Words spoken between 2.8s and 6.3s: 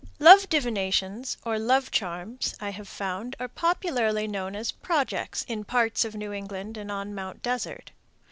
found, are popularly known as "projects" in parts of